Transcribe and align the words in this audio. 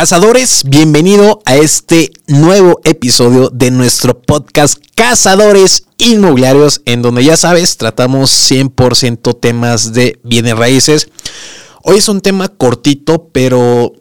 Cazadores, 0.00 0.62
bienvenido 0.64 1.42
a 1.44 1.56
este 1.56 2.10
nuevo 2.26 2.80
episodio 2.84 3.50
de 3.50 3.70
nuestro 3.70 4.18
podcast 4.18 4.82
Cazadores 4.94 5.88
Inmobiliarios, 5.98 6.80
en 6.86 7.02
donde 7.02 7.22
ya 7.22 7.36
sabes, 7.36 7.76
tratamos 7.76 8.30
100% 8.50 9.38
temas 9.38 9.92
de 9.92 10.18
bienes 10.24 10.56
raíces. 10.56 11.10
Hoy 11.82 11.98
es 11.98 12.08
un 12.08 12.22
tema 12.22 12.48
cortito, 12.48 13.28
pero 13.30 13.92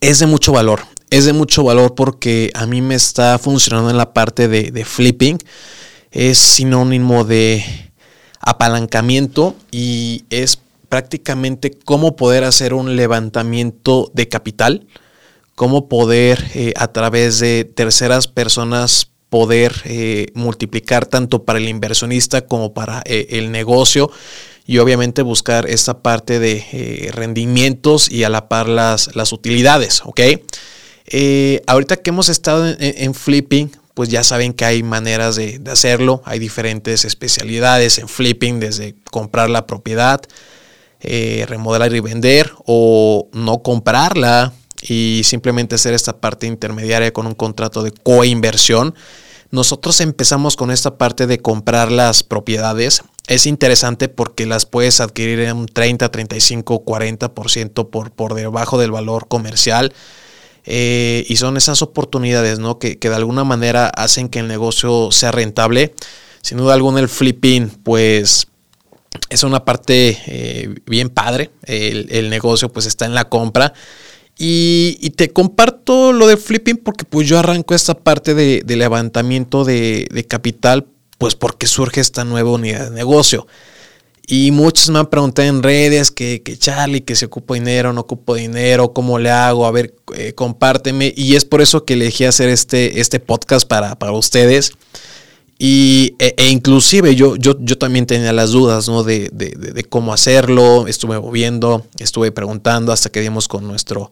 es 0.00 0.18
de 0.18 0.26
mucho 0.26 0.50
valor. 0.50 0.80
Es 1.10 1.26
de 1.26 1.32
mucho 1.32 1.62
valor 1.62 1.94
porque 1.94 2.50
a 2.52 2.66
mí 2.66 2.82
me 2.82 2.96
está 2.96 3.38
funcionando 3.38 3.90
en 3.90 3.96
la 3.96 4.14
parte 4.14 4.48
de, 4.48 4.72
de 4.72 4.84
flipping. 4.84 5.38
Es 6.10 6.38
sinónimo 6.38 7.22
de 7.22 7.64
apalancamiento 8.40 9.54
y 9.70 10.24
es 10.30 10.58
prácticamente 10.88 11.70
cómo 11.70 12.16
poder 12.16 12.42
hacer 12.42 12.74
un 12.74 12.96
levantamiento 12.96 14.10
de 14.12 14.28
capital, 14.28 14.88
cómo 15.54 15.88
poder 15.88 16.44
eh, 16.54 16.72
a 16.76 16.88
través 16.88 17.38
de 17.38 17.64
terceras 17.64 18.28
personas 18.28 19.10
poder 19.28 19.74
eh, 19.84 20.28
multiplicar 20.34 21.06
tanto 21.06 21.44
para 21.44 21.58
el 21.58 21.68
inversionista 21.68 22.46
como 22.46 22.72
para 22.72 23.02
eh, 23.04 23.26
el 23.30 23.50
negocio 23.50 24.10
y 24.66 24.78
obviamente 24.78 25.22
buscar 25.22 25.68
esta 25.68 26.02
parte 26.02 26.38
de 26.38 27.10
rendimientos 27.12 28.10
y 28.10 28.24
a 28.24 28.30
la 28.30 28.48
par 28.48 28.66
las, 28.66 29.14
las 29.14 29.32
utilidades, 29.32 30.00
¿ok? 30.06 30.20
ahorita 31.66 31.98
que 31.98 32.08
hemos 32.08 32.30
estado 32.30 32.74
en, 32.78 33.12
flipping, 33.12 33.70
pues 33.92 34.08
ya 34.08 34.24
saben 34.24 34.54
que 34.54 34.64
hay 34.64 34.82
maneras 34.82 35.36
de, 35.36 35.60
hacerlo, 35.70 36.22
hay 36.24 36.38
diferentes 36.38 37.04
especialidades 37.04 37.98
en 37.98 38.08
flipping, 38.08 38.58
desde 38.58 38.94
comprar 39.10 39.50
la 39.50 39.66
propiedad, 39.66 40.22
remodelar 41.02 41.94
y 41.94 42.00
vender 42.00 42.50
o 42.64 43.28
no 43.34 43.62
comprarla 43.62 44.54
y 44.86 45.22
simplemente 45.24 45.76
hacer 45.76 45.94
esta 45.94 46.18
parte 46.18 46.46
intermediaria 46.46 47.12
con 47.12 47.26
un 47.26 47.34
contrato 47.34 47.82
de 47.82 47.90
coinversión. 47.90 48.94
Nosotros 49.50 50.00
empezamos 50.00 50.56
con 50.56 50.70
esta 50.70 50.98
parte 50.98 51.26
de 51.26 51.38
comprar 51.38 51.90
las 51.90 52.22
propiedades. 52.22 53.02
Es 53.26 53.46
interesante 53.46 54.08
porque 54.08 54.46
las 54.46 54.66
puedes 54.66 55.00
adquirir 55.00 55.40
en 55.40 55.56
un 55.56 55.66
30, 55.66 56.10
35, 56.10 56.84
40% 56.84 57.88
por, 57.88 58.10
por 58.10 58.34
debajo 58.34 58.78
del 58.78 58.90
valor 58.90 59.28
comercial. 59.28 59.94
Eh, 60.66 61.24
y 61.28 61.36
son 61.36 61.56
esas 61.56 61.82
oportunidades 61.82 62.58
¿no? 62.58 62.78
que, 62.78 62.98
que 62.98 63.10
de 63.10 63.16
alguna 63.16 63.44
manera 63.44 63.86
hacen 63.88 64.28
que 64.28 64.40
el 64.40 64.48
negocio 64.48 65.10
sea 65.12 65.32
rentable. 65.32 65.94
Sin 66.42 66.58
duda 66.58 66.74
alguna 66.74 67.00
el 67.00 67.08
flipping 67.08 67.68
pues 67.68 68.48
es 69.28 69.42
una 69.42 69.64
parte 69.64 70.18
eh, 70.26 70.74
bien 70.86 71.08
padre. 71.08 71.50
El, 71.62 72.30
negocio 72.30 72.70
pues 72.70 72.86
está 72.86 73.06
en 73.06 73.14
la 73.14 73.28
compra. 73.28 73.72
Y, 74.36 75.10
te 75.16 75.32
comparto 75.32 76.12
lo 76.12 76.26
de 76.26 76.36
flipping 76.36 76.76
porque 76.78 77.04
pues 77.04 77.28
yo 77.28 77.38
arranco 77.38 77.74
esta 77.74 77.94
parte 77.94 78.34
de, 78.34 78.62
levantamiento 78.66 79.64
de, 79.64 80.26
capital 80.28 80.86
pues 81.18 81.36
porque 81.36 81.66
surge 81.66 82.00
esta 82.00 82.24
nueva 82.24 82.50
unidad 82.50 82.90
de 82.90 82.96
negocio. 82.96 83.46
Y 84.26 84.50
muchos 84.50 84.88
me 84.88 84.98
han 84.98 85.10
preguntado 85.10 85.46
en 85.46 85.62
redes 85.62 86.10
que, 86.10 86.42
que 86.42 86.56
Charlie, 86.56 87.02
que 87.02 87.14
se 87.14 87.26
ocupa 87.26 87.54
dinero, 87.54 87.92
no 87.92 88.00
ocupo 88.00 88.34
dinero, 88.34 88.92
cómo 88.94 89.18
le 89.18 89.30
hago, 89.30 89.66
a 89.66 89.70
ver, 89.70 89.94
eh, 90.14 90.32
compárteme. 90.32 91.12
Y 91.14 91.36
es 91.36 91.44
por 91.44 91.60
eso 91.60 91.84
que 91.84 91.92
elegí 91.92 92.24
hacer 92.24 92.48
este, 92.48 93.00
este 93.00 93.20
podcast 93.20 93.68
para, 93.68 93.98
para 93.98 94.12
ustedes. 94.12 94.72
Y, 95.58 96.16
e, 96.18 96.34
e, 96.36 96.48
inclusive 96.48 97.14
yo, 97.14 97.36
yo, 97.36 97.56
yo, 97.60 97.78
también 97.78 98.06
tenía 98.06 98.32
las 98.32 98.50
dudas 98.50 98.88
¿no? 98.88 99.04
de, 99.04 99.30
de, 99.32 99.84
cómo 99.84 100.12
hacerlo, 100.12 100.88
estuve 100.88 101.18
moviendo, 101.20 101.86
estuve 101.98 102.32
preguntando 102.32 102.92
hasta 102.92 103.10
que 103.10 103.20
dimos 103.20 103.46
con 103.46 103.66
nuestro 103.66 104.10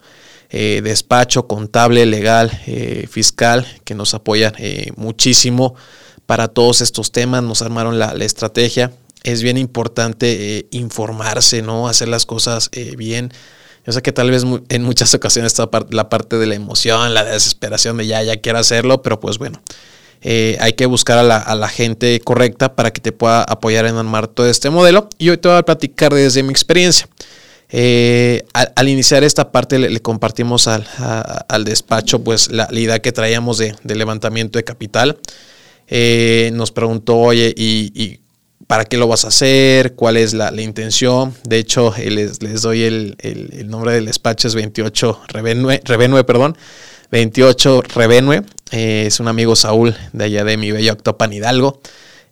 eh, 0.50 0.82
despacho 0.84 1.48
contable, 1.48 2.04
legal, 2.04 2.52
eh, 2.66 3.08
fiscal, 3.10 3.66
que 3.84 3.94
nos 3.94 4.12
apoyan 4.12 4.52
eh, 4.58 4.92
muchísimo 4.96 5.74
para 6.26 6.46
todos 6.46 6.82
estos 6.82 7.10
temas, 7.10 7.42
nos 7.42 7.62
armaron 7.62 7.98
la, 7.98 8.14
la 8.14 8.24
estrategia. 8.24 8.92
Es 9.24 9.42
bien 9.42 9.56
importante 9.56 10.66
informarse, 10.70 11.62
¿no? 11.62 11.88
hacer 11.88 12.08
las 12.08 12.26
cosas 12.26 12.70
bien. 12.96 13.32
Yo 13.86 13.92
sé 13.92 14.02
que 14.02 14.12
tal 14.12 14.30
vez 14.30 14.44
en 14.68 14.82
muchas 14.82 15.14
ocasiones 15.14 15.52
está 15.52 15.70
la 15.90 16.08
parte 16.08 16.38
de 16.38 16.46
la 16.46 16.54
emoción, 16.54 17.14
la 17.14 17.24
desesperación 17.24 17.96
de 17.96 18.06
ya, 18.06 18.22
ya 18.22 18.40
quiero 18.40 18.58
hacerlo, 18.58 19.00
pero 19.00 19.20
pues 19.20 19.38
bueno, 19.38 19.62
eh, 20.24 20.56
hay 20.60 20.74
que 20.74 20.86
buscar 20.86 21.18
a 21.18 21.54
la, 21.54 21.68
gente 21.68 22.20
correcta 22.20 22.76
para 22.76 22.92
que 22.92 23.00
te 23.00 23.10
pueda 23.10 23.42
apoyar 23.42 23.86
en 23.86 23.96
armar 23.96 24.28
todo 24.28 24.48
este 24.48 24.70
modelo. 24.70 25.08
Y 25.18 25.30
hoy 25.30 25.36
te 25.36 25.48
voy 25.48 25.58
a 25.58 25.62
platicar 25.64 26.14
desde 26.14 26.42
mi 26.44 26.50
experiencia. 26.50 27.08
Eh, 27.70 28.44
al, 28.52 28.88
iniciar 28.88 29.24
esta 29.24 29.50
parte 29.50 29.78
le, 29.78 30.00
compartimos 30.00 30.68
al, 30.68 30.84
despacho 31.64 32.22
pues 32.22 32.52
la, 32.52 32.68
idea 32.70 33.00
que 33.00 33.12
traíamos 33.12 33.58
de, 33.58 33.74
levantamiento 33.82 34.58
de 34.58 34.64
capital. 34.64 35.18
Eh, 35.88 36.50
nos 36.54 36.70
preguntó, 36.70 37.18
oye, 37.18 37.52
¿y, 37.56 38.20
para 38.68 38.84
qué 38.84 38.96
lo 38.96 39.08
vas 39.08 39.24
a 39.24 39.28
hacer? 39.28 39.94
¿Cuál 39.94 40.16
es 40.16 40.34
la, 40.34 40.52
intención? 40.62 41.34
De 41.42 41.58
hecho, 41.58 41.92
les, 41.98 42.38
doy 42.62 42.84
el, 42.84 43.16
nombre 43.66 43.94
del 43.94 44.06
despacho, 44.06 44.46
es 44.46 44.54
28 44.54 45.20
Revenue, 45.32 46.24
perdón. 46.24 46.56
28 47.12 47.82
Revenue. 47.94 48.42
Eh, 48.72 49.04
es 49.06 49.20
un 49.20 49.28
amigo 49.28 49.54
Saúl 49.54 49.94
de 50.12 50.24
allá 50.24 50.44
de 50.44 50.56
mi 50.56 50.72
bello 50.72 50.94
Octopan 50.94 51.32
Hidalgo, 51.32 51.80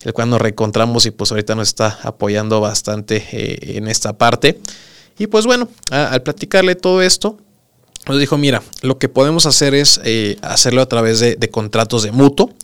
el 0.02 0.14
cual 0.14 0.30
nos 0.30 0.40
reencontramos 0.40 1.04
y 1.04 1.10
pues 1.10 1.30
ahorita 1.30 1.54
nos 1.54 1.68
está 1.68 2.00
apoyando 2.02 2.60
bastante 2.60 3.22
eh, 3.30 3.76
en 3.76 3.86
esta 3.86 4.14
parte. 4.14 4.58
Y 5.18 5.26
pues 5.26 5.44
bueno, 5.44 5.68
al 5.90 6.22
platicarle 6.22 6.74
todo 6.76 7.02
esto, 7.02 7.36
nos 8.08 8.18
dijo, 8.18 8.38
mira, 8.38 8.62
lo 8.80 8.98
que 8.98 9.10
podemos 9.10 9.44
hacer 9.44 9.74
es 9.74 10.00
eh, 10.02 10.38
hacerlo 10.40 10.80
a 10.80 10.86
través 10.86 11.20
de, 11.20 11.36
contratos 11.50 12.02
de 12.02 12.10
mutuo. 12.10 12.54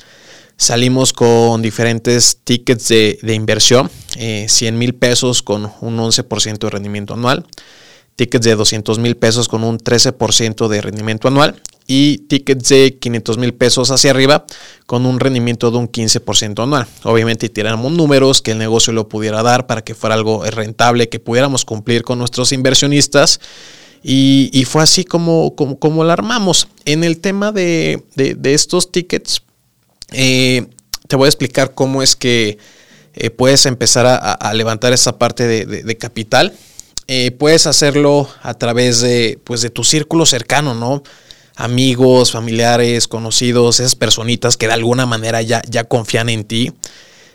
Salimos 0.57 1.13
con 1.13 1.61
diferentes 1.61 2.39
tickets 2.43 2.89
de, 2.89 3.19
de 3.21 3.35
inversión, 3.35 3.91
100 4.17 4.79
mil 4.79 4.95
pesos 4.95 5.43
con 5.43 5.71
un 5.83 5.99
11% 5.99 6.59
de 6.59 6.71
rendimiento 6.71 7.13
anual, 7.13 7.45
tickets 8.15 8.47
de 8.47 8.55
200 8.55 8.99
mil 9.01 9.19
pesos 9.19 9.49
con 9.49 9.63
un 9.63 9.77
13% 9.79 10.69
de 10.69 10.81
rendimiento 10.81 11.29
anual 11.29 11.61
y 11.87 12.19
tickets 12.19 12.69
de 12.69 12.99
500 12.99 13.39
mil 13.39 13.55
pesos 13.55 13.91
hacia 13.91 14.11
arriba 14.11 14.45
con 14.87 15.07
un 15.07 15.21
rendimiento 15.21 15.71
de 15.71 15.79
un 15.79 15.91
15% 15.91 16.63
anual. 16.63 16.87
Obviamente 17.05 17.49
tiramos 17.49 17.93
números 17.93 18.43
que 18.43 18.53
el 18.53 18.59
negocio 18.59 18.93
lo 18.93 19.09
pudiera 19.09 19.43
dar 19.43 19.67
para 19.67 19.83
que 19.83 19.95
fuera 19.95 20.15
algo 20.15 20.45
rentable, 20.45 21.09
que 21.09 21.21
pudiéramos 21.21 21.65
cumplir 21.65 22.03
con 22.03 22.19
nuestros 22.19 22.53
inversionistas. 22.53 23.41
Y, 24.09 24.65
fue 24.69 24.85
así 24.85 25.05
como, 25.05 25.57
como, 25.57 25.81
como 25.81 26.05
la 26.05 26.13
armamos. 26.13 26.69
En 26.85 27.03
el 27.03 27.19
tema 27.19 27.51
de, 27.51 28.05
estos 28.45 28.93
tickets, 28.93 29.43
eh, 30.13 30.67
te 31.09 31.17
voy 31.17 31.27
a 31.27 31.29
explicar 31.29 31.75
cómo 31.75 32.03
es 32.05 32.15
que 32.15 32.59
eh, 33.15 33.31
puedes 33.31 33.67
empezar 33.67 34.07
a, 34.07 34.55
levantar 34.55 34.93
esa 34.93 35.19
parte 35.19 35.47
de, 35.67 35.97
capital. 35.97 36.55
Eh, 37.09 37.33
puedes 37.33 37.67
hacerlo 37.67 38.29
a 38.43 38.55
través 38.55 39.01
de, 39.01 39.41
pues, 39.43 39.63
de 39.63 39.71
tu 39.71 39.83
círculo 39.83 40.25
cercano, 40.25 40.75
¿no? 40.75 41.03
Amigos, 41.57 42.33
familiares, 42.33 43.09
conocidos, 43.09 43.81
esas 43.81 43.97
personitas 43.97 44.57
que 44.57 44.67
de 44.67 44.75
alguna 44.75 45.07
manera 45.07 45.43
ya, 45.43 45.63
ya 45.69 45.85
confían 45.85 46.29
en 46.29 46.45
ti. 46.45 46.73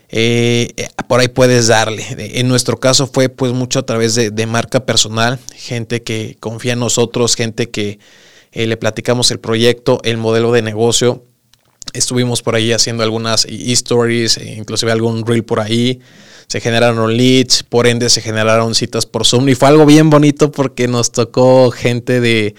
Eh, 0.08 0.72
por 1.08 1.20
ahí 1.20 1.28
puedes 1.28 1.66
darle. 1.66 2.04
En 2.38 2.48
nuestro 2.48 2.78
caso 2.78 3.06
fue 3.06 3.28
pues 3.28 3.52
mucho 3.52 3.80
a 3.80 3.86
través 3.86 4.14
de, 4.14 4.46
marca 4.46 4.86
personal, 4.86 5.38
gente 5.54 6.02
que 6.02 6.36
confía 6.38 6.74
en 6.74 6.80
nosotros, 6.80 7.34
gente 7.34 7.70
que 7.70 7.98
eh, 8.52 8.66
le 8.66 8.76
platicamos 8.76 9.30
el 9.30 9.40
proyecto, 9.40 10.00
el 10.04 10.18
modelo 10.18 10.52
de 10.52 10.62
negocio. 10.62 11.24
Estuvimos 11.94 12.42
por 12.42 12.54
ahí 12.54 12.72
haciendo 12.72 13.02
algunas 13.02 13.46
stories, 13.46 14.36
e 14.36 14.54
inclusive 14.54 14.92
algún 14.92 15.26
reel 15.26 15.44
por 15.44 15.60
ahí. 15.60 16.00
Se 16.46 16.60
generaron 16.60 17.16
leads, 17.16 17.62
por 17.62 17.86
ende 17.86 18.10
se 18.10 18.20
generaron 18.20 18.74
citas 18.74 19.06
por 19.06 19.26
Zoom 19.26 19.48
y 19.48 19.54
fue 19.54 19.68
algo 19.68 19.86
bien 19.86 20.10
bonito 20.10 20.52
porque 20.52 20.86
nos 20.86 21.10
tocó 21.10 21.70
gente 21.70 22.20
de, 22.20 22.54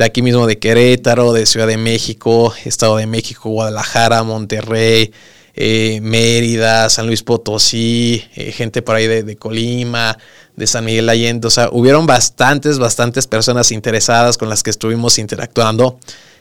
de 0.00 0.06
aquí 0.06 0.22
mismo 0.22 0.46
de 0.46 0.58
Querétaro, 0.58 1.34
de 1.34 1.44
Ciudad 1.44 1.66
de 1.66 1.76
México, 1.76 2.54
Estado 2.64 2.96
de 2.96 3.06
México, 3.06 3.50
Guadalajara, 3.50 4.22
Monterrey, 4.22 5.12
eh, 5.54 6.00
Mérida, 6.00 6.88
San 6.88 7.06
Luis 7.06 7.22
Potosí, 7.22 8.24
eh, 8.34 8.50
gente 8.50 8.80
por 8.80 8.96
ahí 8.96 9.06
de, 9.06 9.36
Colima, 9.36 10.16
de 10.56 10.66
San 10.66 10.86
Miguel 10.86 11.06
Allende. 11.06 11.46
O 11.48 11.50
sea, 11.50 11.68
hubieron 11.70 12.06
bastantes, 12.06 12.78
bastantes 12.78 13.26
personas 13.26 13.72
interesadas 13.72 14.38
con 14.38 14.48
las 14.48 14.62
que 14.62 14.70
estuvimos 14.70 15.18
interactuando. 15.18 15.98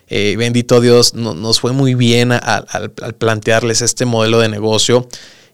Eh, 0.08 0.36
bendito 0.38 0.80
Dios, 0.80 1.14
nos 1.14 1.60
fue 1.60 1.74
muy 1.74 1.96
bien 1.96 2.32
al, 2.32 2.90
plantearles 3.18 3.82
este 3.82 4.06
modelo 4.06 4.40
de 4.40 4.48
negocio. 4.48 5.06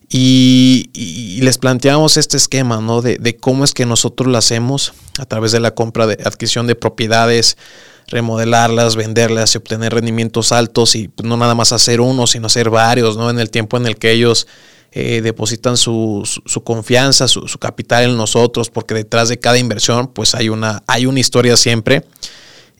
Y, 0.10 0.90
les 1.42 1.58
planteamos 1.58 2.18
este 2.18 2.38
esquema, 2.38 2.82
¿no? 2.82 3.02
De, 3.02 3.18
de, 3.18 3.36
cómo 3.36 3.64
es 3.64 3.74
que 3.74 3.86
nosotros 3.86 4.28
lo 4.28 4.38
hacemos 4.38 4.94
a 5.20 5.26
través 5.26 5.52
de 5.52 5.60
la 5.60 5.76
compra 5.76 6.08
de 6.08 6.18
adquisición 6.24 6.66
de 6.66 6.76
propiedades, 6.76 7.58
remodelarlas, 8.08 8.96
venderlas 8.96 9.54
y 9.54 9.58
obtener 9.58 9.94
rendimientos 9.94 10.52
altos 10.52 10.96
y 10.96 11.08
pues, 11.08 11.28
no 11.28 11.38
nada 11.38 11.56
más 11.56 11.72
hacer 11.72 12.02
uno, 12.02 12.28
sino 12.28 12.48
hacer 12.48 12.70
varios, 12.70 13.18
¿no? 13.18 13.30
En 13.30 13.40
el 13.40 13.50
tiempo 13.50 13.78
en 13.78 13.88
el 13.88 13.98
que 13.98 14.12
ellos 14.12 14.48
eh, 14.92 15.22
depositan 15.22 15.76
su, 15.76 16.24
confianza, 16.64 17.28
su, 17.28 17.46
capital 17.60 18.06
en 18.06 18.18
nosotros, 18.18 18.70
porque 18.70 18.94
detrás 18.94 19.28
de 19.28 19.38
cada 19.38 19.58
inversión, 19.58 20.08
pues 20.08 20.36
hay 20.36 20.50
una, 20.50 20.84
hay 20.88 21.06
una 21.06 21.20
historia 21.20 21.58
siempre. 21.58 22.06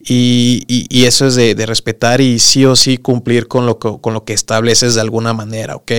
Y, 0.08 1.06
eso 1.06 1.26
es 1.26 1.36
de, 1.36 1.56
respetar 1.66 2.22
y 2.22 2.40
sí 2.40 2.64
o 2.66 2.76
sí 2.76 2.98
cumplir 2.98 3.48
con 3.48 3.66
lo 3.66 3.80
con 3.80 4.14
lo 4.14 4.24
que 4.24 4.34
estableces 4.34 4.96
de 4.96 5.02
alguna 5.02 5.34
manera, 5.34 5.76
¿ok? 5.76 5.92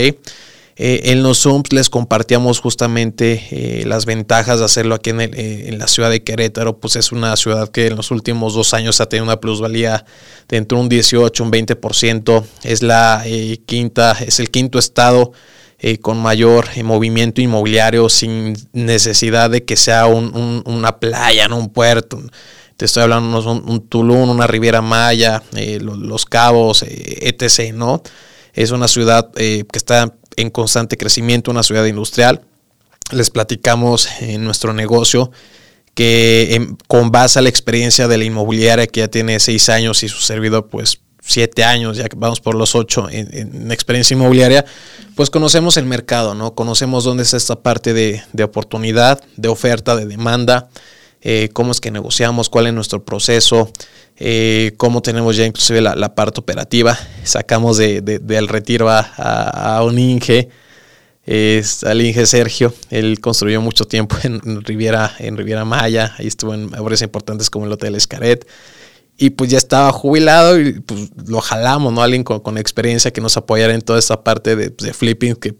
Eh, 0.78 1.12
en 1.12 1.23
los 1.23 1.38
Zooms 1.38 1.73
les 1.73 1.88
compartíamos 1.88 2.61
justamente 2.61 3.46
eh, 3.50 3.84
las 3.87 4.05
ventajas 4.05 4.58
de 4.58 4.67
hacerlo 4.67 4.94
aquí 4.94 5.08
eh, 5.08 5.64
en, 5.69 5.78
la 5.78 5.88
ciudad 5.88 6.11
de 6.11 6.23
Querétaro, 6.23 6.78
pues 6.78 6.96
es 6.96 7.12
una 7.12 7.34
ciudad 7.37 7.70
que 7.70 7.87
en 7.87 7.96
los 7.96 8.11
últimos 8.11 8.52
dos 8.52 8.75
años 8.75 9.00
ha 9.00 9.08
tenido 9.08 9.25
una 9.25 9.40
plusvalía 9.40 10.05
de 10.49 10.58
entre 10.58 10.76
un 10.76 10.90
18 10.90 11.43
un 11.43 11.50
20%, 11.50 12.44
es 12.62 12.82
la 12.82 13.25
quinta, 13.64 14.19
es 14.20 14.38
el 14.38 14.50
quinto 14.50 14.78
estado 14.78 15.32
con 16.02 16.19
mayor 16.19 16.67
movimiento 16.82 17.40
inmobiliario 17.40 18.08
sin 18.08 18.55
necesidad 18.72 19.50
de 19.50 19.64
que 19.64 19.76
sea 19.76 20.06
una 20.06 20.99
playa, 20.99 21.49
no 21.49 21.58
un 21.58 21.70
puerto. 21.70 22.20
Te 22.76 22.87
estoy 22.87 23.05
hablando 23.05 23.40
de 23.40 23.49
un, 23.49 23.69
un, 23.69 23.88
Tulum, 23.88 24.31
una 24.31 24.46
Riviera 24.46 24.82
Maya, 24.82 25.43
los, 25.81 25.99
los, 25.99 26.25
Cabos, 26.25 26.82
etc., 26.82 27.72
¿no? 27.75 28.02
Es 28.52 28.70
una 28.70 28.88
ciudad 28.88 29.31
que 29.32 29.67
está 29.75 30.12
en 30.37 30.50
constante 30.50 30.97
crecimiento, 30.97 31.50
una 31.50 31.62
ciudad 31.62 31.85
industrial. 31.87 32.43
Les 33.12 33.31
platicamos 33.31 34.09
en 34.21 34.44
nuestro 34.44 34.73
negocio 34.73 35.31
que 35.94 36.75
con 36.88 37.11
base 37.11 37.38
a 37.38 37.43
la 37.43 37.49
experiencia 37.49 38.06
de 38.06 38.19
la 38.19 38.25
inmobiliaria 38.25 38.87
que 38.87 39.00
ya 39.00 39.09
tiene 39.09 39.41
seis 39.41 39.69
años 39.71 40.03
y 40.03 40.09
su 40.09 40.19
servidor 40.19 40.69
pues 40.69 41.00
siete 41.27 41.65
años, 41.65 41.97
ya 41.97 42.09
que 42.09 42.17
vamos 42.17 42.41
por 42.41 42.55
los 42.55 42.75
ocho 42.75 43.09
en, 43.11 43.73
experiencia 43.73 44.15
inmobiliaria, 44.15 44.65
pues 45.15 45.31
conocemos 45.31 45.77
el 45.77 45.85
mercado, 45.87 46.35
¿no? 46.35 46.55
Conocemos 46.55 47.05
dónde 47.05 47.25
está 47.25 47.37
esta 47.37 47.56
parte 47.56 47.93
de, 47.93 48.23
oportunidad, 48.44 49.23
de 49.37 49.49
oferta, 49.49 49.97
de 49.97 50.06
demanda, 50.06 50.69
eh, 51.28 51.49
cómo 51.52 51.73
es 51.73 51.81
que 51.81 51.90
negociamos, 51.90 52.49
cuál 52.49 52.69
es 52.69 52.73
nuestro 52.73 53.05
proceso, 53.05 53.73
eh, 54.17 54.75
cómo 54.76 55.02
tenemos 55.02 55.37
ya 55.37 55.44
inclusive 55.44 55.81
la, 55.81 56.14
parte 56.14 56.38
operativa. 56.38 56.96
Sacamos 57.25 57.78
de, 57.78 58.00
del 58.00 58.46
retiro 58.46 58.87
a, 58.88 59.82
un 59.84 59.99
Inge, 59.99 60.49
es, 61.25 61.82
al 61.82 62.00
Inge 62.00 62.26
Sergio. 62.26 62.73
Él 62.90 63.19
construyó 63.20 63.61
mucho 63.61 63.87
tiempo 63.87 64.14
en 64.23 64.62
Riviera, 64.62 65.17
en 65.19 65.37
Riviera 65.37 65.64
Maya, 65.64 66.14
ahí 66.17 66.28
estuvo 66.28 66.55
en 66.55 66.73
obras 66.78 67.02
importantes 67.02 67.50
como 67.50 67.67
el 67.67 67.72
Hotel 67.72 67.96
Escaret 67.96 68.46
y 69.19 69.31
pues 69.31 69.51
ya 69.51 69.57
estaba 69.57 69.93
jubilado 69.93 70.61
y 70.61 70.81
pues 70.81 71.11
lo 71.27 71.41
jalamos, 71.41 71.93
¿no? 71.93 72.03
Alguien 72.03 72.23
con, 72.23 72.59
experiencia 72.59 73.13
que 73.13 73.23
nos 73.23 73.37
apoyara 73.37 73.73
en 73.73 73.81
toda 73.81 73.99
esta 73.99 74.23
parte 74.23 74.57
de, 74.57 74.93
flipping 74.93 75.37
que 75.37 75.55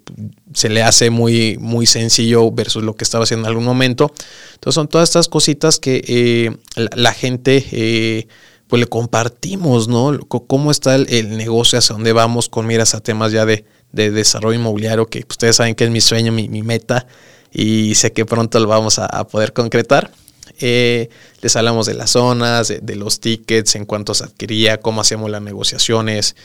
se 0.53 0.69
le 0.69 0.83
hace 0.83 1.09
muy, 1.09 1.57
muy 1.59 1.87
sencillo 1.87 2.51
versus 2.51 2.83
lo 2.83 2.95
que 2.95 3.05
estaba 3.05 3.25
haciendo 3.25 3.47
en 3.47 3.51
algún 3.51 3.65
momento. 3.65 4.13
Entonces 4.55 4.75
son 4.75 4.89
todas 4.89 5.09
estas 5.09 5.29
cositas 5.29 5.79
que 5.79 6.05
eh, 6.07 6.57
la, 6.95 7.13
gente 7.13 7.65
eh, 7.73 8.29
pues 8.67 8.81
le 8.81 8.87
compartimos, 8.87 9.89
¿no? 9.89 10.19
cómo 10.29 10.71
está 10.71 10.95
el, 10.95 11.37
negocio, 11.39 11.79
hacia 11.79 11.95
dónde 11.95 12.13
vamos 12.13 12.51
con 12.51 12.67
miras 12.67 12.95
a 12.95 13.01
temas 13.01 13.33
ya 13.33 13.47
de, 13.47 13.65
desarrollo 13.93 14.59
inmobiliario, 14.59 15.07
que 15.07 15.25
ustedes 15.27 15.57
saben 15.57 15.75
que 15.75 15.85
es 15.85 15.91
mi 15.91 16.03
sueño, 16.03 16.31
mi, 16.31 16.63
meta 16.63 17.07
y 17.51 17.95
sé 17.95 18.13
que 18.13 18.27
pronto 18.27 18.61
lo 18.61 18.69
vamos 18.69 18.99
a 18.99 19.27
poder 19.27 19.55
concretar. 19.55 20.11
Eh, 20.61 21.09
les 21.41 21.57
hablamos 21.57 21.87
de 21.87 21.95
las 21.95 22.11
zonas, 22.11 22.73
de, 22.81 22.97
los 22.97 23.21
tickets, 23.21 23.75
en 23.75 23.85
cuánto 23.85 24.15
se 24.15 24.25
adquiría, 24.25 24.81
cómo 24.81 25.01
hacíamos 25.01 25.31
las 25.31 25.43
negociaciones. 25.43 26.37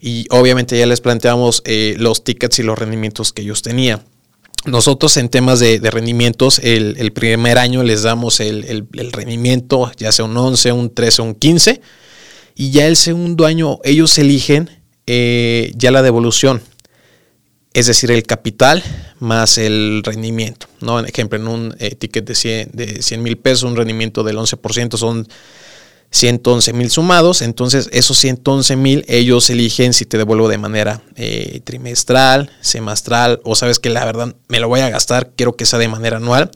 Y 0.00 0.26
obviamente 0.30 0.78
ya 0.78 0.86
les 0.86 1.00
planteamos 1.00 1.62
eh, 1.64 1.94
los 1.98 2.24
tickets 2.24 2.58
y 2.58 2.62
los 2.62 2.78
rendimientos 2.78 3.32
que 3.32 3.42
ellos 3.42 3.62
tenían. 3.62 4.02
Nosotros 4.64 5.16
en 5.16 5.28
temas 5.28 5.60
de, 5.60 5.78
rendimientos, 5.90 6.58
el, 6.58 7.12
primer 7.12 7.56
año 7.58 7.84
les 7.84 8.02
damos 8.02 8.40
el, 8.40 8.88
rendimiento, 9.12 9.92
ya 9.96 10.10
sea 10.10 10.24
un 10.24 10.36
11, 10.36 10.72
un 10.72 10.92
13, 10.92 11.22
un 11.22 11.34
15, 11.36 11.80
y 12.56 12.70
ya 12.70 12.86
el 12.86 12.96
segundo 12.96 13.46
año 13.46 13.78
ellos 13.84 14.18
eligen 14.18 14.70
eh, 15.06 15.72
ya 15.76 15.92
la 15.92 16.02
devolución 16.02 16.62
es 17.76 17.84
decir, 17.84 18.10
el 18.10 18.22
capital 18.22 18.82
más 19.18 19.58
el 19.58 20.00
rendimiento. 20.02 20.66
¿no? 20.80 20.98
En 20.98 21.04
ejemplo, 21.04 21.38
en 21.38 21.46
un 21.46 21.76
eh, 21.78 21.94
ticket 21.94 22.26
de 22.26 22.34
100 22.34 22.70
de 22.72 23.18
mil 23.18 23.36
pesos, 23.36 23.64
un 23.64 23.76
rendimiento 23.76 24.24
del 24.24 24.38
11% 24.38 24.96
son 24.96 25.28
111 26.10 26.72
mil 26.72 26.90
sumados. 26.90 27.42
Entonces, 27.42 27.90
esos 27.92 28.16
111 28.16 28.76
mil 28.76 29.04
ellos 29.08 29.50
eligen 29.50 29.92
si 29.92 30.06
te 30.06 30.16
devuelvo 30.16 30.48
de 30.48 30.56
manera 30.56 31.02
eh, 31.16 31.60
trimestral, 31.64 32.50
semestral 32.62 33.42
o 33.44 33.54
sabes 33.54 33.78
que 33.78 33.90
la 33.90 34.06
verdad 34.06 34.34
me 34.48 34.58
lo 34.58 34.68
voy 34.68 34.80
a 34.80 34.88
gastar, 34.88 35.32
quiero 35.36 35.54
que 35.54 35.66
sea 35.66 35.78
de 35.78 35.88
manera 35.88 36.16
anual. 36.16 36.50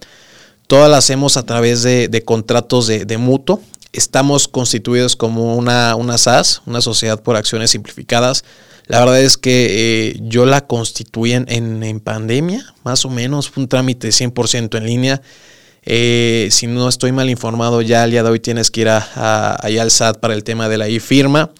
Todas 0.68 0.88
las 0.88 1.04
hacemos 1.04 1.36
a 1.36 1.44
través 1.44 1.82
de, 1.82 2.22
contratos 2.24 2.86
de, 2.86 3.04
de, 3.04 3.18
mutuo. 3.18 3.60
Estamos 3.92 4.48
constituidos 4.48 5.16
como 5.16 5.54
una, 5.54 5.96
una 5.96 6.16
SAS, 6.16 6.62
una 6.64 6.80
sociedad 6.80 7.22
por 7.22 7.36
acciones 7.36 7.72
simplificadas 7.72 8.42
la 8.90 8.98
verdad 8.98 9.20
es 9.20 9.36
que 9.36 10.08
eh, 10.08 10.16
yo 10.20 10.46
la 10.46 10.66
constituí 10.66 11.32
en, 11.32 12.00
pandemia, 12.00 12.74
más 12.82 13.04
o 13.04 13.08
menos, 13.08 13.48
fue 13.48 13.62
un 13.62 13.68
trámite 13.68 14.08
100% 14.08 14.76
en 14.76 14.84
línea. 14.84 15.22
Eh, 15.84 16.48
si 16.50 16.66
no 16.66 16.88
estoy 16.88 17.12
mal 17.12 17.30
informado, 17.30 17.82
ya 17.82 18.02
al 18.02 18.10
día 18.10 18.24
de 18.24 18.30
hoy 18.30 18.40
tienes 18.40 18.72
que 18.72 18.80
ir 18.80 18.88
a, 18.88 19.54
allá 19.64 19.82
al 19.82 19.92
SAT 19.92 20.18
para 20.18 20.34
el 20.34 20.42
tema 20.42 20.68
de 20.68 20.76
la 20.76 20.88
e-firma. 20.88 21.52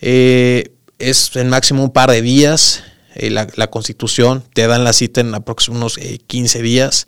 Eh, 0.00 0.72
es 0.98 1.36
en 1.36 1.50
máximo 1.50 1.84
un 1.84 1.90
par 1.90 2.10
de 2.10 2.22
días 2.22 2.84
la, 3.20 3.66
constitución, 3.66 4.42
te 4.54 4.66
dan 4.66 4.82
la 4.82 4.94
cita 4.94 5.20
en 5.20 5.34
aproximadamente 5.34 6.00
unos 6.00 6.24
15 6.26 6.62
días. 6.62 7.06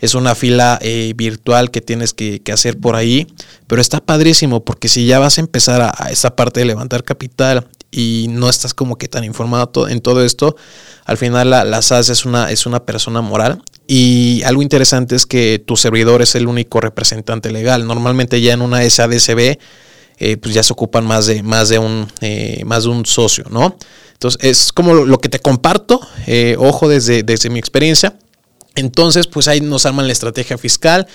Es 0.00 0.16
una 0.16 0.34
fila 0.34 0.80
virtual 1.14 1.70
que 1.70 1.80
tienes 1.80 2.14
que, 2.14 2.42
hacer 2.52 2.80
por 2.80 2.96
ahí, 2.96 3.28
pero 3.68 3.80
está 3.80 4.00
padrísimo 4.00 4.64
porque 4.64 4.88
si 4.88 5.06
ya 5.06 5.20
vas 5.20 5.38
a 5.38 5.40
empezar 5.40 5.82
a, 5.82 5.94
a 5.96 6.10
esta 6.10 6.34
parte 6.34 6.58
de 6.58 6.66
levantar 6.66 7.04
capital 7.04 7.68
y 7.94 8.26
no 8.28 8.48
estás 8.48 8.74
como 8.74 8.96
que 8.96 9.06
tan 9.06 9.22
informado 9.22 9.88
en 9.88 10.00
todo 10.00 10.24
esto, 10.24 10.56
al 11.04 11.16
final 11.16 11.50
la, 11.50 11.82
SAS 11.82 12.08
es 12.08 12.24
una, 12.24 12.50
es 12.50 12.66
una 12.66 12.84
persona 12.84 13.20
moral 13.20 13.62
y 13.86 14.42
algo 14.44 14.62
interesante 14.62 15.14
es 15.14 15.26
que 15.26 15.62
tu 15.64 15.76
servidor 15.76 16.22
es 16.22 16.34
el 16.34 16.48
único 16.48 16.80
representante 16.80 17.52
legal. 17.52 17.86
Normalmente 17.86 18.40
ya 18.40 18.54
en 18.54 18.62
una 18.62 18.88
SADCB 18.88 19.58
eh, 20.18 20.36
pues 20.38 20.54
ya 20.54 20.62
se 20.62 20.72
ocupan 20.72 21.06
más 21.06 21.26
de, 21.26 21.42
más 21.42 21.68
de, 21.68 21.78
un, 21.78 22.06
eh, 22.20 22.62
más 22.64 22.84
de 22.84 22.90
un 22.90 23.04
socio, 23.06 23.44
¿no? 23.50 23.76
Entonces 24.12 24.42
es 24.42 24.72
como 24.72 24.94
lo, 24.94 25.18
que 25.18 25.28
te 25.28 25.38
comparto, 25.38 26.00
eh, 26.26 26.56
ojo 26.58 26.88
desde, 26.88 27.22
desde 27.22 27.50
mi 27.50 27.58
experiencia. 27.58 28.16
Entonces 28.74 29.26
pues 29.26 29.46
ahí 29.48 29.60
nos 29.60 29.86
arman 29.86 30.06
la 30.06 30.12
estrategia 30.12 30.56
fiscal, 30.56 31.06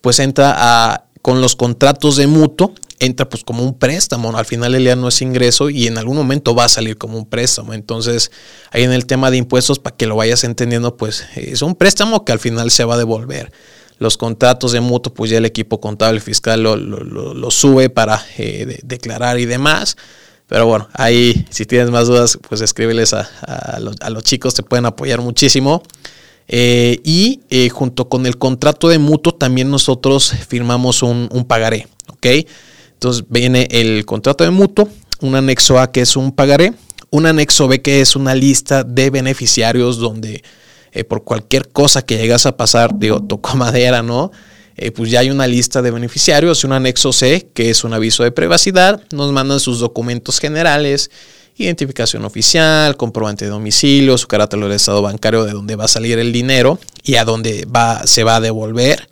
pues 0.00 0.18
entra 0.18 0.54
a, 0.56 1.04
con 1.22 1.40
los 1.40 1.56
contratos 1.56 2.16
de 2.16 2.26
mutuo 2.26 2.74
entra 3.00 3.28
pues 3.28 3.44
como 3.44 3.62
un 3.62 3.78
préstamo, 3.78 4.36
al 4.36 4.44
final 4.44 4.74
el 4.74 4.84
día 4.84 4.96
no 4.96 5.08
es 5.08 5.22
ingreso 5.22 5.70
y 5.70 5.86
en 5.86 5.98
algún 5.98 6.16
momento 6.16 6.54
va 6.54 6.64
a 6.64 6.68
salir 6.68 6.98
como 6.98 7.16
un 7.16 7.26
préstamo. 7.26 7.74
Entonces, 7.74 8.30
ahí 8.70 8.82
en 8.82 8.92
el 8.92 9.06
tema 9.06 9.30
de 9.30 9.36
impuestos, 9.36 9.78
para 9.78 9.96
que 9.96 10.06
lo 10.06 10.16
vayas 10.16 10.44
entendiendo, 10.44 10.96
pues 10.96 11.24
es 11.36 11.62
un 11.62 11.74
préstamo 11.74 12.24
que 12.24 12.32
al 12.32 12.38
final 12.38 12.70
se 12.70 12.84
va 12.84 12.94
a 12.94 12.98
devolver. 12.98 13.52
Los 13.98 14.16
contratos 14.16 14.72
de 14.72 14.80
mutuo, 14.80 15.12
pues 15.12 15.30
ya 15.30 15.38
el 15.38 15.44
equipo 15.44 15.80
contable 15.80 16.20
fiscal 16.20 16.62
lo, 16.62 17.50
sube 17.50 17.90
para 17.90 18.24
eh, 18.36 18.80
declarar 18.82 19.40
y 19.40 19.46
demás. 19.46 19.96
Pero 20.46 20.66
bueno, 20.66 20.88
ahí 20.94 21.46
si 21.50 21.66
tienes 21.66 21.90
más 21.90 22.06
dudas, 22.06 22.38
pues 22.48 22.60
escríbeles 22.60 23.12
a, 23.12 23.28
los, 23.80 24.24
chicos, 24.24 24.54
te 24.54 24.62
pueden 24.62 24.86
apoyar 24.86 25.20
muchísimo. 25.20 25.82
Eh, 26.50 27.00
y 27.04 27.40
eh, 27.50 27.68
junto 27.68 28.08
con 28.08 28.24
el 28.24 28.38
contrato 28.38 28.88
de 28.88 28.98
mutuo 28.98 29.34
también 29.34 29.70
nosotros 29.70 30.32
firmamos 30.48 31.02
un, 31.02 31.28
pagaré, 31.46 31.86
¿ok? 32.08 32.26
Entonces 32.94 33.24
viene 33.28 33.68
el 33.70 34.06
contrato 34.06 34.44
de 34.44 34.50
mutuo, 34.50 34.88
un 35.20 35.34
anexo 35.34 35.78
A 35.78 35.92
que 35.92 36.00
es 36.00 36.16
un 36.16 36.32
pagaré, 36.32 36.72
un 37.10 37.26
anexo 37.26 37.68
B 37.68 37.82
que 37.82 38.00
es 38.00 38.16
una 38.16 38.34
lista 38.34 38.82
de 38.82 39.10
beneficiarios 39.10 39.98
donde 39.98 40.42
eh, 40.92 41.04
por 41.04 41.22
cualquier 41.22 41.68
cosa 41.68 42.00
que 42.00 42.16
llegas 42.16 42.46
a 42.46 42.56
pasar, 42.56 42.98
digo, 42.98 43.22
tocó 43.22 43.54
madera, 43.56 44.02
¿no? 44.02 44.32
Pues 44.94 45.10
ya 45.10 45.20
hay 45.20 45.30
una 45.30 45.48
lista 45.48 45.82
de 45.82 45.90
beneficiarios, 45.90 46.62
un 46.62 46.72
anexo 46.72 47.12
C 47.12 47.50
que 47.52 47.68
es 47.68 47.82
un 47.82 47.94
aviso 47.94 48.22
de 48.22 48.30
privacidad, 48.30 49.02
nos 49.10 49.32
mandan 49.32 49.58
sus 49.58 49.80
documentos 49.80 50.38
generales, 50.38 51.10
identificación 51.64 52.24
oficial, 52.24 52.96
comprobante 52.96 53.44
de 53.44 53.50
domicilio, 53.50 54.16
su 54.18 54.28
carácter 54.28 54.60
del 54.60 54.72
estado 54.72 55.02
bancario 55.02 55.44
de 55.44 55.52
dónde 55.52 55.76
va 55.76 55.84
a 55.84 55.88
salir 55.88 56.18
el 56.18 56.32
dinero 56.32 56.78
y 57.02 57.16
a 57.16 57.24
dónde 57.24 57.66
va, 57.66 58.06
se 58.06 58.24
va 58.24 58.36
a 58.36 58.40
devolver 58.40 59.08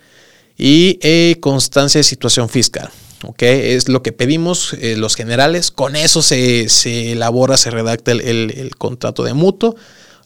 y 0.56 0.98
eh, 1.02 1.36
constancia 1.40 1.98
de 1.98 2.04
situación 2.04 2.48
fiscal. 2.48 2.90
Es 3.38 3.88
lo 3.88 4.02
que 4.02 4.12
pedimos 4.12 4.74
eh, 4.74 4.96
los 4.96 5.16
generales, 5.16 5.70
con 5.70 5.96
eso 5.96 6.22
se, 6.22 6.66
elabora, 7.12 7.56
se 7.56 7.70
redacta 7.70 8.12
el, 8.12 8.70
contrato 8.78 9.24
de 9.24 9.34
mutuo, 9.34 9.74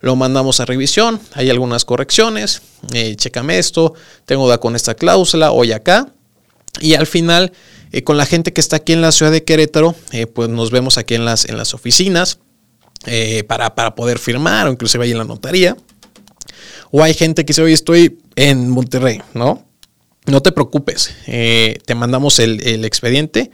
lo 0.01 0.17
mandamos 0.17 0.61
a 0.61 0.65
revisión, 0.65 1.21
hay 1.35 1.51
algunas 1.51 1.85
correcciones, 1.85 2.63
eh, 2.93 3.15
chécame 3.17 3.59
esto, 3.59 3.95
tengo 4.25 4.49
da 4.49 4.59
con 4.59 4.77
esta 4.77 4.95
cláusula, 4.95 5.53
hoy 5.53 5.73
acá, 5.73 6.09
y 6.81 6.95
al 6.95 7.07
final, 7.07 7.53
eh, 7.93 8.03
con 8.03 8.17
la 8.17 8.27
gente 8.27 8.53
que 8.53 8.61
está 8.61 8.77
aquí 8.77 8.93
en 8.93 9.03
la 9.03 9.13
ciudad 9.13 9.33
de 9.33 9.45
Querétaro, 9.45 9.95
eh, 10.13 10.27
pues 10.27 10.49
nos 10.49 10.71
vemos 10.71 10.99
aquí 10.99 11.15
en 11.15 11.25
las, 11.25 11.45
en 11.45 11.57
las 11.57 11.75
oficinas 11.75 12.39
para, 13.47 13.75
para 13.75 13.95
poder 13.95 14.19
firmar, 14.19 14.67
o 14.67 14.73
inclusive 14.73 15.05
ahí 15.05 15.13
en 15.13 15.19
la 15.19 15.25
notaría. 15.25 15.77
O 16.91 17.03
hay 17.03 17.15
gente 17.15 17.45
que 17.45 17.53
dice, 17.53 17.63
hoy 17.63 17.73
estoy 17.73 18.19
en 18.37 18.69
Monterrey, 18.69 19.23
¿no? 19.35 19.65
No 20.27 20.43
te 20.43 20.53
preocupes, 20.53 21.15
eh, 21.27 21.79
te 21.87 21.95
mandamos 21.95 22.39
el, 22.39 22.85
expediente. 22.85 23.51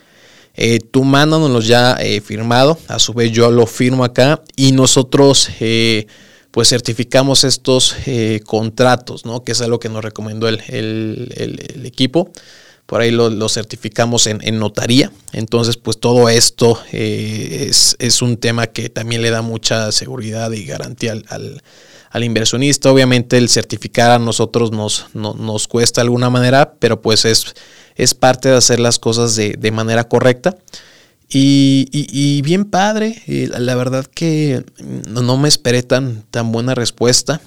Eh, 0.54 0.78
tú 0.78 1.04
mándanos 1.04 1.66
ya 1.66 1.96
eh, 2.00 2.20
firmado, 2.20 2.78
a 2.88 2.98
su 2.98 3.12
vez 3.12 3.30
yo 3.30 3.50
lo 3.50 3.66
firmo 3.66 4.04
acá 4.04 4.42
y 4.56 4.72
nosotros 4.72 5.50
eh, 5.60 6.06
pues 6.50 6.70
certificamos 6.70 7.44
estos 7.44 7.94
contratos, 8.46 9.26
¿no? 9.26 9.44
Que 9.44 9.52
es 9.52 9.60
algo 9.60 9.78
que 9.78 9.90
nos 9.90 10.02
recomendó 10.02 10.48
el, 10.48 11.82
equipo. 11.84 12.30
Por 12.86 13.00
ahí 13.00 13.10
lo, 13.10 13.48
certificamos 13.48 14.28
en, 14.28 14.58
notaría. 14.60 15.10
Entonces, 15.32 15.76
pues 15.76 15.98
todo 15.98 16.28
esto 16.28 16.80
es, 16.92 18.22
un 18.22 18.36
tema 18.36 18.68
que 18.68 18.88
también 18.88 19.22
le 19.22 19.30
da 19.30 19.42
mucha 19.42 19.90
seguridad 19.90 20.52
y 20.52 20.64
garantía 20.64 21.12
al, 21.28 22.24
inversionista. 22.24 22.90
Obviamente 22.92 23.38
el 23.38 23.48
certificar 23.48 24.12
a 24.12 24.20
nosotros 24.20 24.70
nos, 24.70 25.68
cuesta 25.68 26.00
de 26.00 26.04
alguna 26.04 26.30
manera, 26.30 26.74
pero 26.78 27.02
pues 27.02 27.24
es 27.24 28.14
parte 28.14 28.50
de 28.50 28.56
hacer 28.56 28.78
las 28.78 29.00
cosas 29.00 29.34
de, 29.34 29.70
manera 29.72 30.04
correcta. 30.04 30.56
Y, 31.28 32.40
bien 32.42 32.66
padre, 32.66 33.20
la 33.26 33.74
verdad 33.74 34.06
que 34.06 34.64
no 35.08 35.36
me 35.36 35.48
esperé 35.48 35.82
tan, 35.82 36.22
tan 36.30 36.52
buena 36.52 36.76
respuesta. 36.76 37.40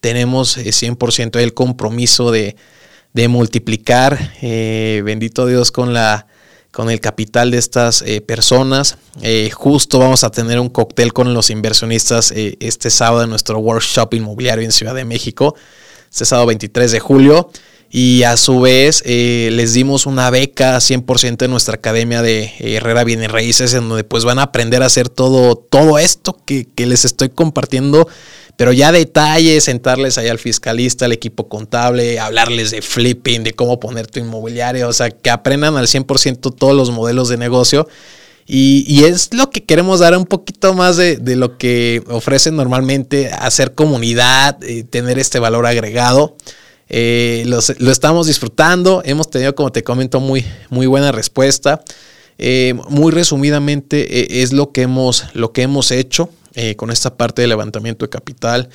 Tenemos 0.00 0.56
100% 0.56 1.38
eh, 1.38 1.42
el 1.42 1.52
compromiso 1.52 2.30
de, 2.30 2.56
multiplicar, 3.28 4.34
eh, 4.42 5.02
bendito 5.04 5.46
Dios, 5.46 5.72
con, 5.72 5.92
la, 5.92 6.26
con 6.70 6.90
el 6.90 7.00
capital 7.00 7.50
de 7.50 7.58
estas 7.58 8.02
eh, 8.02 8.20
personas. 8.20 8.98
justo 9.52 9.98
vamos 9.98 10.24
a 10.24 10.30
tener 10.30 10.60
un 10.60 10.68
cóctel 10.68 11.12
con 11.12 11.32
los 11.34 11.50
inversionistas 11.50 12.32
este 12.36 12.90
sábado 12.90 13.24
en 13.24 13.30
nuestro 13.30 13.58
workshop 13.58 14.14
inmobiliario 14.14 14.64
en 14.64 14.72
Ciudad 14.72 14.94
de 14.94 15.04
México, 15.04 15.54
este 16.10 16.24
sábado 16.24 16.46
23 16.46 16.92
de 16.92 17.00
julio 17.00 17.50
y 17.90 18.24
a 18.24 18.36
su 18.36 18.60
vez 18.60 19.02
eh, 19.06 19.48
les 19.52 19.72
dimos 19.72 20.06
una 20.06 20.28
beca 20.30 20.76
100% 20.76 21.44
en 21.44 21.50
nuestra 21.50 21.76
academia 21.76 22.20
de 22.20 22.52
Herrera 22.58 23.04
Bienes 23.04 23.30
Raíces 23.30 23.74
en 23.74 23.88
donde 23.88 24.04
pues 24.04 24.24
van 24.24 24.38
a 24.38 24.42
aprender 24.42 24.82
a 24.82 24.86
hacer 24.86 25.08
todo, 25.08 25.56
todo 25.56 25.98
esto 25.98 26.36
que, 26.44 26.66
les 26.76 27.04
estoy 27.04 27.28
compartiendo 27.28 28.08
pero 28.56 28.72
ya 28.72 28.92
detalles, 28.92 29.64
sentarles 29.64 30.18
ahí 30.18 30.28
al 30.28 30.38
fiscalista, 30.38 31.04
al 31.04 31.12
equipo 31.12 31.48
contable, 31.48 32.18
hablarles 32.18 32.70
de 32.70 32.82
flipping, 32.82 33.44
de 33.44 33.52
cómo 33.52 33.78
poner 33.78 34.06
tu 34.06 34.18
inmobiliario, 34.18 34.88
o 34.88 34.92
sea, 34.92 35.10
que 35.10 35.30
aprendan 35.30 35.76
al 35.76 35.86
100% 35.86 36.54
todos 36.56 36.74
los 36.74 36.90
modelos 36.90 37.28
de 37.28 37.36
negocio. 37.36 37.86
Y, 38.48 39.02
es 39.04 39.34
lo 39.34 39.50
que 39.50 39.64
queremos 39.64 39.98
dar 39.98 40.16
un 40.16 40.24
poquito 40.24 40.72
más 40.72 40.96
de, 40.96 41.18
lo 41.34 41.58
que 41.58 42.04
ofrecen 42.08 42.54
normalmente, 42.54 43.28
hacer 43.32 43.74
comunidad, 43.74 44.62
eh, 44.62 44.84
tener 44.84 45.18
este 45.18 45.40
valor 45.40 45.66
agregado. 45.66 46.36
Eh, 46.88 47.42
lo 47.46 47.90
estamos 47.90 48.28
disfrutando. 48.28 49.02
Hemos 49.04 49.30
tenido, 49.30 49.54
como 49.56 49.72
te 49.72 49.82
comento, 49.82 50.20
muy, 50.20 50.44
muy 50.70 50.86
buena 50.86 51.10
respuesta. 51.10 51.82
Eh, 52.38 52.74
muy 52.90 53.12
resumidamente 53.12 54.20
eh, 54.20 54.42
es 54.42 54.52
lo 54.52 54.70
que 54.70 54.82
hemos, 54.82 55.24
lo 55.32 55.52
que 55.52 55.62
hemos 55.62 55.90
hecho 55.90 56.28
con 56.76 56.90
esta 56.90 57.16
parte 57.16 57.42
de 57.42 57.48
levantamiento 57.48 58.04
de 58.04 58.10
capital. 58.10 58.68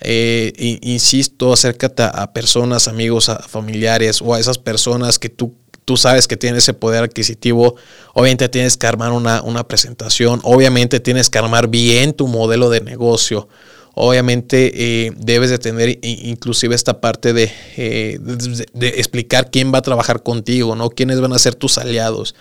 insisto, 0.00 1.52
acércate 1.52 2.02
a 2.02 2.32
personas, 2.32 2.88
amigos, 2.88 3.30
familiares 3.48 4.22
o 4.22 4.34
a 4.34 4.40
esas 4.40 4.58
personas 4.58 5.18
que 5.18 5.28
tú, 5.28 5.54
tú 5.84 5.96
sabes 5.96 6.28
que 6.28 6.36
tienen 6.36 6.58
ese 6.58 6.74
poder 6.74 7.04
adquisitivo. 7.04 7.76
Obviamente 8.12 8.48
tienes 8.48 8.76
que 8.76 8.86
armar 8.86 9.12
una, 9.12 9.42
una 9.42 9.66
presentación. 9.66 10.40
Obviamente 10.42 11.00
tienes 11.00 11.28
que 11.30 11.38
armar 11.38 11.68
bien 11.68 12.12
tu 12.12 12.28
modelo 12.28 12.70
de 12.70 12.80
negocio 12.80 13.48
obviamente 13.94 15.06
eh, 15.06 15.12
debes 15.16 15.50
de 15.50 15.58
tener 15.58 15.98
inclusive 16.02 16.74
esta 16.74 17.00
parte 17.00 17.32
eh, 17.76 18.18
de, 18.20 18.88
explicar 18.88 19.50
quién 19.50 19.72
va 19.72 19.78
a 19.78 19.82
trabajar 19.82 20.22
contigo, 20.22 20.74
¿no? 20.76 20.90
Quiénes 20.90 21.20
van 21.20 21.32
a 21.32 21.38
ser 21.38 21.54
tus 21.54 21.78
aliados. 21.78 22.34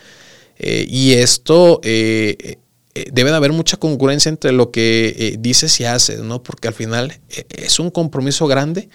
Eh, 0.58 0.86
y 0.90 1.14
esto 1.14 1.80
debe 2.94 3.32
de 3.32 3.36
haber 3.36 3.52
mucha 3.52 3.78
concurrencia 3.78 4.30
entre 4.30 4.52
lo 4.52 4.72
que 4.72 5.36
dices 5.40 5.80
y 5.80 5.86
haces, 5.86 6.20
¿no? 6.20 6.44
Porque 6.44 6.68
al 6.68 6.74
final 6.74 7.20
es 7.50 7.80
un 7.80 7.90
compromiso 7.90 8.48
grande 8.48 8.90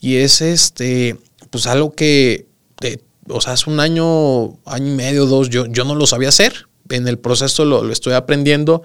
y 0.00 0.16
es 0.16 0.40
este, 0.40 1.16
pues 1.50 1.66
algo 1.66 1.92
que, 1.92 2.46
o 3.28 3.40
sea, 3.40 3.52
hace 3.52 3.70
un 3.70 3.80
año, 3.80 4.58
año 4.64 4.92
y 4.92 4.96
medio, 4.96 5.26
dos, 5.26 5.48
yo, 5.48 5.66
yo 5.66 5.84
no 5.84 5.94
lo 5.94 6.06
sabía 6.06 6.28
hacer. 6.28 6.66
En 6.88 7.08
el 7.08 7.18
proceso 7.18 7.64
lo 7.64 7.90
estoy 7.90 8.12
aprendiendo 8.14 8.82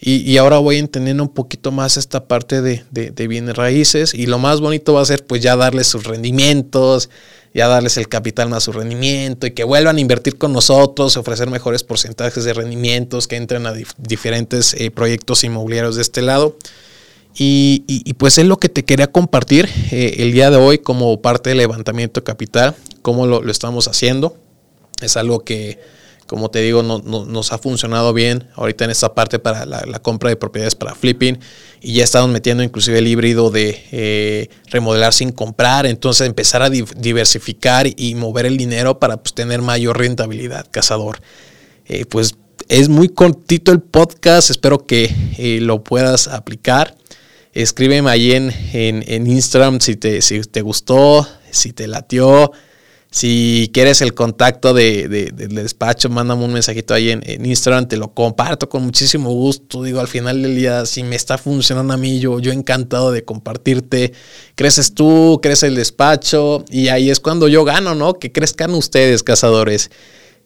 y, 0.00 0.36
ahora 0.36 0.58
voy 0.58 0.76
entendiendo 0.76 1.22
un 1.22 1.32
poquito 1.32 1.72
más 1.72 1.96
esta 1.96 2.26
parte 2.26 2.60
de, 2.60 2.84
de, 2.90 3.28
bienes 3.28 3.56
raíces 3.56 4.12
y 4.12 4.26
lo 4.26 4.38
más 4.38 4.60
bonito 4.60 4.92
va 4.92 5.00
a 5.00 5.04
ser 5.06 5.24
pues 5.24 5.40
ya 5.40 5.56
darles 5.56 5.86
sus 5.86 6.04
rendimientos, 6.04 7.08
ya 7.54 7.68
darles 7.68 7.96
el 7.96 8.08
capital 8.08 8.48
más 8.48 8.64
su 8.64 8.72
rendimiento 8.72 9.46
y 9.46 9.52
que 9.52 9.62
vuelvan 9.64 9.96
a 9.96 10.00
invertir 10.00 10.36
con 10.36 10.52
nosotros, 10.52 11.16
ofrecer 11.16 11.48
mejores 11.48 11.84
porcentajes 11.84 12.44
de 12.44 12.52
rendimientos, 12.52 13.28
que 13.28 13.36
entren 13.36 13.66
a 13.66 13.72
diferentes 13.96 14.74
eh, 14.74 14.90
proyectos 14.90 15.44
inmobiliarios 15.44 15.96
de 15.96 16.02
este 16.02 16.20
lado. 16.20 16.58
Y, 17.36 18.14
pues 18.18 18.38
es 18.38 18.46
lo 18.46 18.58
que 18.58 18.68
te 18.68 18.84
quería 18.84 19.08
compartir 19.08 19.68
eh, 19.90 20.16
el 20.18 20.32
día 20.32 20.50
de 20.50 20.56
hoy 20.56 20.78
como 20.78 21.20
parte 21.20 21.50
del 21.50 21.58
levantamiento 21.58 22.22
capital, 22.22 22.76
cómo 23.02 23.26
lo, 23.26 23.42
lo 23.42 23.50
estamos 23.50 23.88
haciendo. 23.88 24.36
Es 25.00 25.16
algo 25.16 25.40
que 25.40 25.80
como 26.34 26.50
te 26.50 26.62
digo, 26.62 26.82
no, 26.82 26.98
nos 26.98 27.52
ha 27.52 27.58
funcionado 27.58 28.12
bien 28.12 28.48
ahorita 28.56 28.86
en 28.86 28.90
esta 28.90 29.14
parte 29.14 29.38
para 29.38 29.64
la, 29.66 30.00
compra 30.00 30.30
de 30.30 30.34
propiedades 30.34 30.74
para 30.74 30.92
flipping 30.92 31.38
y 31.80 31.92
ya 31.92 32.02
estamos 32.02 32.28
metiendo 32.28 32.64
inclusive 32.64 32.98
el 32.98 33.06
híbrido 33.06 33.52
de 33.52 33.84
eh, 33.92 34.48
remodelar 34.68 35.12
sin 35.12 35.30
comprar, 35.30 35.86
entonces 35.86 36.26
empezar 36.26 36.60
a 36.62 36.70
diversificar 36.70 37.86
y 37.86 38.16
mover 38.16 38.46
el 38.46 38.56
dinero 38.56 38.98
para 38.98 39.18
pues, 39.18 39.32
tener 39.32 39.62
mayor 39.62 39.96
rentabilidad, 39.96 40.66
cazador. 40.72 41.20
Eh, 41.86 42.04
pues 42.04 42.34
es 42.68 42.88
muy 42.88 43.08
cortito 43.08 43.70
el 43.70 43.80
podcast, 43.80 44.50
espero 44.50 44.84
que 44.86 45.14
eh, 45.38 45.60
lo 45.60 45.84
puedas 45.84 46.26
aplicar. 46.26 46.96
Escríbeme 47.52 48.10
ahí 48.10 48.32
en, 48.32 48.52
en, 48.72 49.26
Instagram 49.28 49.78
si 49.80 49.94
te, 49.94 50.20
si 50.20 50.40
te 50.40 50.62
gustó, 50.62 51.28
si 51.52 51.72
te 51.72 51.86
latió 51.86 52.50
si 53.14 53.70
quieres 53.72 54.00
el 54.00 54.12
contacto 54.12 54.74
de, 54.74 55.06
del 55.06 55.54
despacho, 55.54 56.08
mándame 56.08 56.44
un 56.44 56.52
mensajito 56.52 56.94
ahí 56.94 57.10
en, 57.10 57.46
Instagram, 57.46 57.86
te 57.86 57.96
lo 57.96 58.12
comparto 58.12 58.68
con 58.68 58.82
muchísimo 58.82 59.30
gusto. 59.30 59.84
Digo, 59.84 60.00
al 60.00 60.08
final 60.08 60.42
del 60.42 60.56
día, 60.56 60.84
si 60.84 61.04
me 61.04 61.14
está 61.14 61.38
funcionando 61.38 61.94
a 61.94 61.96
mí, 61.96 62.18
yo, 62.18 62.40
yo 62.40 62.50
encantado 62.50 63.12
de 63.12 63.24
compartirte. 63.24 64.12
Creces 64.56 64.94
tú, 64.94 65.38
crece 65.40 65.68
el 65.68 65.76
despacho 65.76 66.64
y 66.68 66.88
ahí 66.88 67.08
es 67.08 67.20
cuando 67.20 67.46
yo 67.46 67.62
gano, 67.62 67.94
¿no? 67.94 68.14
Que 68.14 68.32
crezcan 68.32 68.74
ustedes, 68.74 69.22
cazadores. 69.22 69.92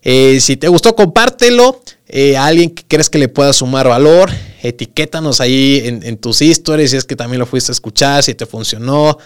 Eh, 0.03 0.39
si 0.43 0.59
te 0.59 0.69
gustó, 0.69 0.95
compártelo. 0.95 1.81
Eh, 2.07 2.37
a 2.37 2.45
alguien 2.45 2.69
que 2.69 2.85
crees 2.87 3.09
que 3.09 3.19
le 3.19 3.29
pueda 3.29 3.55
sumar 3.55 3.89
valor, 3.89 4.31
etiquétanos 4.63 5.41
ahí 5.41 5.81
en, 5.87 6.03
en 6.03 6.19
tus 6.19 6.43
historias 6.43 6.91
si 6.91 6.99
es 6.99 7.05
que 7.05 7.17
también 7.17 7.39
lo 7.39 7.47
fuiste 7.47 7.71
a 7.71 7.75
escuchar, 7.75 8.23
si 8.23 8.35
te 8.35 8.45
funcionó. 8.45 9.17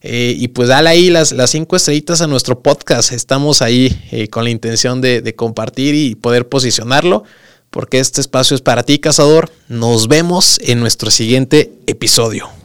Eh, 0.00 0.34
y 0.38 0.48
pues 0.48 0.68
dale 0.68 0.88
ahí 0.90 1.10
las, 1.10 1.32
las, 1.32 1.50
cinco 1.50 1.76
estrellitas 1.76 2.20
a 2.20 2.26
nuestro 2.26 2.60
podcast. 2.60 3.12
Estamos 3.12 3.62
ahí 3.62 3.96
eh, 4.10 4.28
con 4.28 4.44
la 4.44 4.50
intención 4.50 5.00
de, 5.00 5.20
de 5.20 5.34
compartir 5.34 5.94
y 5.94 6.14
poder 6.14 6.48
posicionarlo, 6.48 7.24
porque 7.70 7.98
este 7.98 8.20
espacio 8.20 8.54
es 8.54 8.60
para 8.60 8.84
ti, 8.84 8.98
cazador. 8.98 9.50
Nos 9.68 10.08
vemos 10.08 10.60
en 10.62 10.80
nuestro 10.80 11.10
siguiente 11.10 11.72
episodio. 11.86 12.57